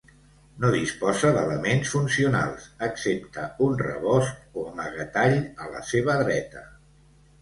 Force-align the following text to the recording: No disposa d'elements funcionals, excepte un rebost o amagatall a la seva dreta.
No 0.61 0.69
disposa 0.75 1.29
d'elements 1.35 1.91
funcionals, 1.97 2.65
excepte 2.87 3.45
un 3.69 3.77
rebost 3.85 4.59
o 4.63 4.67
amagatall 4.73 5.39
a 5.67 5.75
la 5.75 5.85
seva 5.95 6.17
dreta. 6.27 6.65